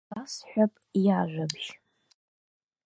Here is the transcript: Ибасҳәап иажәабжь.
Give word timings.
Ибасҳәап 0.09 0.73
иажәабжь. 1.03 1.69